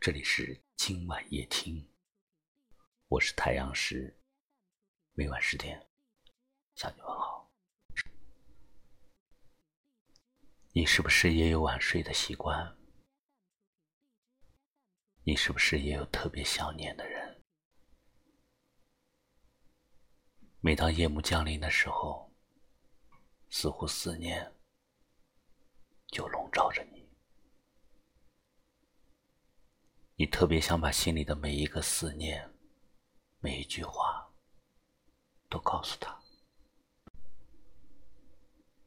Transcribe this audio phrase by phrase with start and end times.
[0.00, 1.86] 这里是今晚夜听，
[3.08, 4.18] 我是太阳石，
[5.12, 5.90] 每晚十点
[6.74, 7.52] 向你问好。
[10.72, 12.74] 你是不是也有晚睡的习惯？
[15.22, 17.44] 你是不是也有特别想念的人？
[20.60, 22.32] 每当夜幕降临的时候，
[23.50, 24.50] 似乎思念
[26.06, 26.98] 就笼罩着你。
[30.16, 32.50] 你特别想把心里的每一个思念、
[33.40, 34.32] 每一句话
[35.48, 36.18] 都告诉他，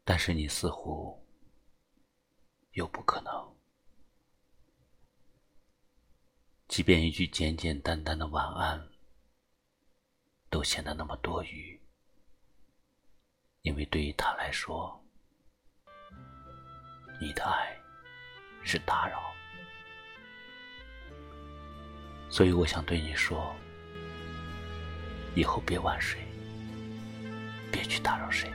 [0.03, 1.23] 但是你似乎
[2.71, 3.55] 又不可能。
[6.67, 8.89] 即便一句简简单单的晚安，
[10.49, 11.80] 都显得那么多余，
[13.61, 14.99] 因为对于他来说，
[17.21, 17.77] 你的爱
[18.63, 19.31] 是打扰。
[22.33, 23.55] 所以我想对你说，
[25.35, 26.19] 以后别晚睡，
[27.71, 28.49] 别去打扰谁。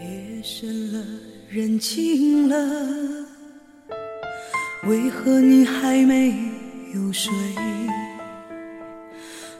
[0.00, 1.06] 夜深了，
[1.48, 3.24] 人静了，
[4.82, 6.34] 为何你还没
[6.92, 7.32] 有睡？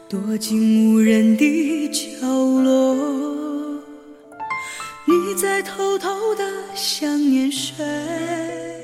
[0.09, 3.81] 躲进无人的角落，
[5.05, 6.45] 你在偷偷的
[6.75, 8.82] 想念谁？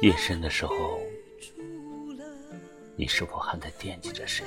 [0.00, 0.98] 夜深的时候，
[2.96, 4.46] 你是否还在惦记着谁？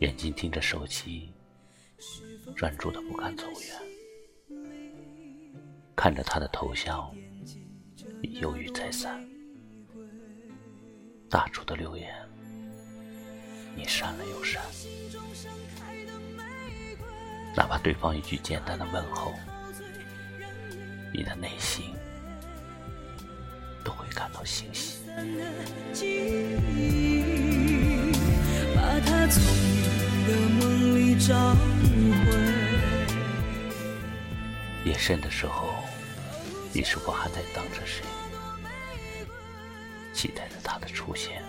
[0.00, 1.32] 眼睛盯着手机，
[2.56, 4.60] 专注的不敢走远，
[5.94, 7.14] 看着他的头像，
[8.20, 9.24] 你犹豫再三，
[11.30, 12.12] 大厨的留言，
[13.76, 14.60] 你删了又删，
[17.56, 19.32] 哪怕对方一句简单的问候，
[21.12, 21.94] 你的内心。
[24.14, 25.00] 感到欣喜。
[34.84, 35.74] 夜深的时候，
[36.72, 38.04] 你是否还在等着谁？
[40.12, 41.42] 期待着他的出现，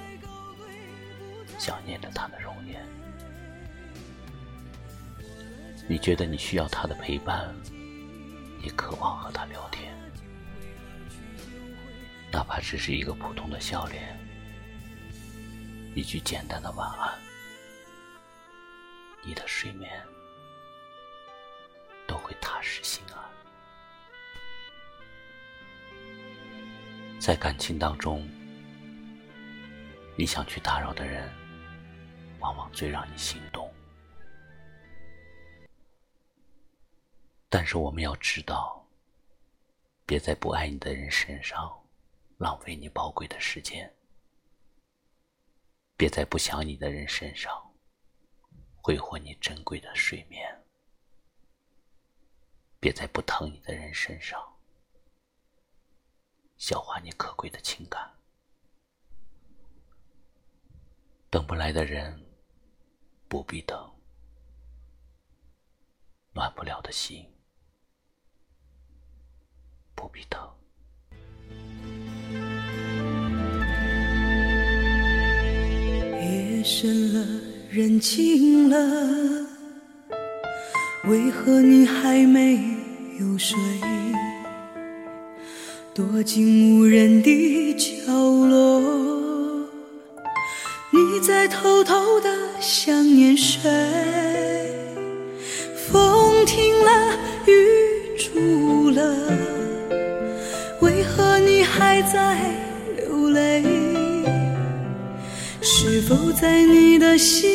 [1.60, 2.84] 想念着他的容颜。
[5.88, 7.54] 你觉得你需要他的陪伴，
[8.62, 9.95] 你渴望和他聊天。
[12.36, 14.20] 哪怕只是一个普通的笑脸，
[15.96, 17.18] 一句简单的晚安，
[19.24, 19.90] 你的睡眠
[22.06, 23.24] 都会踏实心安。
[27.22, 28.28] 在感情当中，
[30.18, 31.34] 你想去打扰的人，
[32.40, 33.74] 往往最让你心动。
[37.48, 38.86] 但是我们要知道，
[40.06, 41.74] 别在不爱你的人身上。
[42.38, 43.96] 浪费你宝贵的时间，
[45.96, 47.74] 别在不想你的人身上
[48.76, 50.66] 挥霍你珍贵的睡眠，
[52.80, 54.60] 别在不疼你的人身上
[56.58, 58.14] 消化你可贵的情感。
[61.30, 62.22] 等不来的人
[63.30, 63.92] 不必等，
[66.34, 67.26] 暖不了的心
[69.96, 70.65] 不必等。
[76.68, 77.24] 深了，
[77.70, 78.76] 人静了，
[81.08, 82.60] 为何你还没
[83.20, 83.56] 有睡？
[85.94, 88.82] 躲进无人的角落，
[90.90, 93.70] 你在偷偷的想念谁？
[95.88, 97.16] 风停了，
[97.46, 99.16] 雨住了，
[100.82, 102.40] 为何你还在
[102.98, 103.64] 流泪？
[105.68, 107.50] 是否在你的心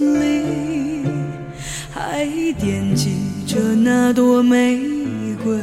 [0.00, 1.04] 里，
[1.92, 2.24] 还
[2.58, 3.10] 惦记
[3.46, 4.80] 着那朵玫
[5.44, 5.54] 瑰？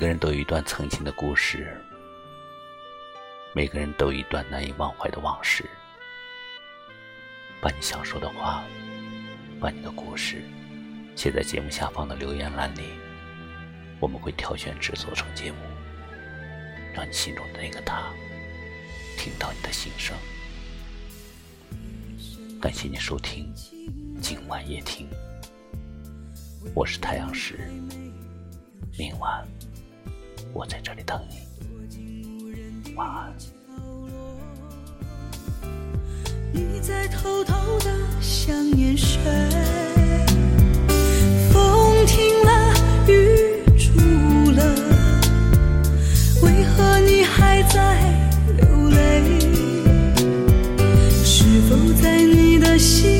[0.00, 1.78] 每个人都有一段曾经的故事，
[3.52, 5.62] 每个人都有一段难以忘怀的往事。
[7.60, 8.64] 把你想说的话，
[9.60, 10.42] 把你的故事
[11.14, 12.94] 写在节目下方的留言栏里，
[14.00, 15.58] 我们会挑选制作成节目，
[16.94, 18.10] 让你心中的那个他
[19.18, 20.16] 听到你的心声。
[22.58, 23.52] 感谢你收听
[24.22, 25.06] 今晚夜听，
[26.74, 27.70] 我是太阳石，
[28.98, 29.46] 明晚
[30.52, 33.32] 我在这里等你，晚安。
[36.52, 37.86] 你在偷偷的
[38.20, 39.20] 想念谁？
[41.52, 42.74] 风停了，
[43.06, 44.62] 雨住了，
[46.42, 47.96] 为何你还在
[48.56, 49.38] 流泪？
[51.24, 53.19] 是否在你的心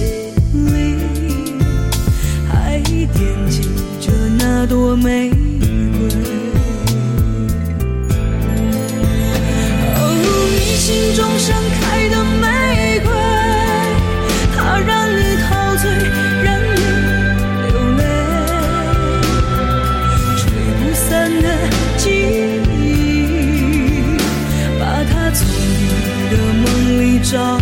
[27.23, 27.60] 找